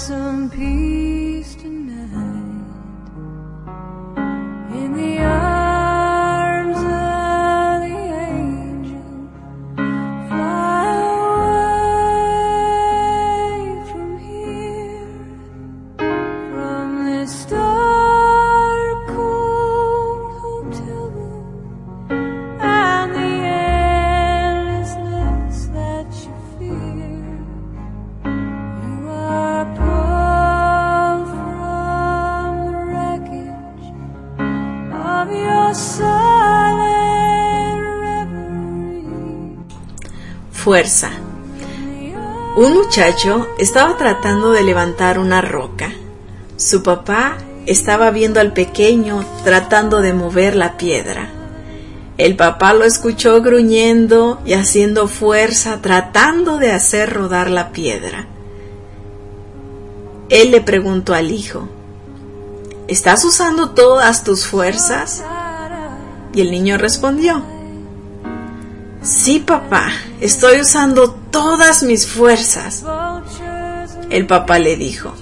Some 0.00 0.48
peace 0.48 1.19
Fuerza. 40.62 41.10
Un 42.54 42.74
muchacho 42.74 43.48
estaba 43.58 43.96
tratando 43.96 44.52
de 44.52 44.62
levantar 44.62 45.18
una 45.18 45.40
roca. 45.40 45.90
Su 46.58 46.82
papá 46.82 47.38
estaba 47.64 48.10
viendo 48.10 48.40
al 48.40 48.52
pequeño 48.52 49.24
tratando 49.42 50.02
de 50.02 50.12
mover 50.12 50.56
la 50.56 50.76
piedra. 50.76 51.30
El 52.18 52.36
papá 52.36 52.74
lo 52.74 52.84
escuchó 52.84 53.40
gruñendo 53.40 54.42
y 54.44 54.52
haciendo 54.52 55.08
fuerza 55.08 55.80
tratando 55.80 56.58
de 56.58 56.72
hacer 56.72 57.10
rodar 57.10 57.48
la 57.48 57.70
piedra. 57.70 58.26
Él 60.28 60.50
le 60.50 60.60
preguntó 60.60 61.14
al 61.14 61.30
hijo, 61.30 61.70
¿Estás 62.86 63.24
usando 63.24 63.70
todas 63.70 64.24
tus 64.24 64.46
fuerzas? 64.46 65.24
Y 66.34 66.42
el 66.42 66.50
niño 66.50 66.76
respondió, 66.76 67.59
Sí, 69.02 69.38
papá, 69.38 69.88
estoy 70.20 70.60
usando 70.60 71.10
todas 71.30 71.82
mis 71.82 72.06
fuerzas. 72.06 72.84
El 74.10 74.26
papá 74.26 74.58
le 74.58 74.76
dijo, 74.76 75.14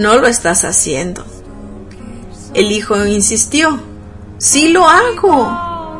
No 0.00 0.18
lo 0.18 0.26
estás 0.26 0.64
haciendo. 0.64 1.24
El 2.54 2.72
hijo 2.72 3.06
insistió, 3.06 3.78
Sí 4.38 4.68
lo 4.68 4.88
hago. 4.88 5.98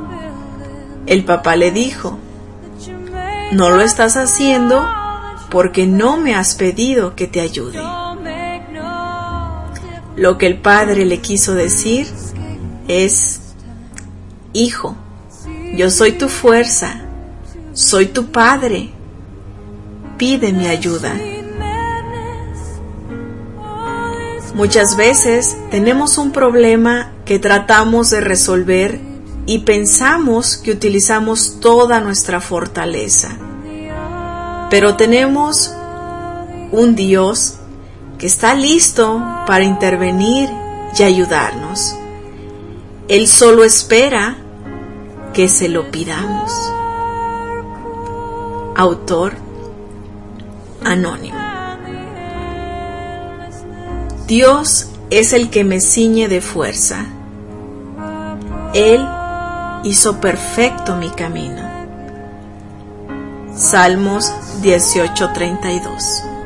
El 1.07 1.25
papá 1.25 1.55
le 1.55 1.71
dijo, 1.71 2.19
No 3.53 3.71
lo 3.71 3.81
estás 3.83 4.17
haciendo 4.17 4.85
porque 5.51 5.87
no 5.87 6.17
me 6.17 6.35
has 6.35 6.57
pedido 6.57 7.15
que 7.15 7.29
te 7.29 7.41
ayude. 7.41 7.81
Lo 10.17 10.37
que 10.37 10.47
el 10.49 10.61
padre 10.61 11.05
le 11.05 11.21
quiso 11.21 11.55
decir 11.55 12.09
es, 12.89 13.41
Hijo, 14.53 14.97
yo 15.77 15.91
soy 15.91 16.13
tu 16.13 16.29
fuerza, 16.29 17.03
soy 17.73 18.07
tu 18.07 18.27
padre, 18.27 18.91
pide 20.17 20.53
mi 20.53 20.67
ayuda. 20.67 21.15
Muchas 24.55 24.97
veces 24.97 25.57
tenemos 25.71 26.19
un 26.19 26.33
problema 26.33 27.13
que 27.25 27.39
tratamos 27.39 28.11
de 28.11 28.21
resolver 28.21 29.01
y 29.47 29.61
pensamos 29.61 30.57
que 30.57 30.73
utilizamos 30.73 31.61
toda 31.61 32.01
nuestra 32.01 32.41
fortaleza. 32.41 33.31
Pero 34.69 34.97
tenemos 34.97 35.73
un 36.73 36.97
Dios 36.97 37.55
que 38.19 38.27
está 38.27 38.55
listo 38.55 39.25
para 39.47 39.65
intervenir 39.65 40.51
y 40.99 41.03
ayudarnos. 41.03 41.95
Él 43.07 43.29
solo 43.29 43.65
espera 43.65 44.37
que 45.39 45.47
se 45.47 45.69
lo 45.69 45.93
pidamos. 45.93 46.51
Autor 48.75 49.35
anónimo. 50.85 51.39
Dios 54.27 54.89
es 55.11 55.33
el 55.33 55.49
que 55.49 55.63
me 55.63 55.81
ciñe 55.81 56.27
de 56.27 56.41
fuerza. 56.41 57.07
Él 58.75 59.07
hizo 59.85 60.21
perfecto 60.21 60.97
mi 60.97 61.11
camino. 61.11 61.63
Salmos 63.55 64.33
18:32 64.61 66.38